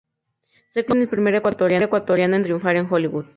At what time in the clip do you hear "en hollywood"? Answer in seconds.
2.75-3.25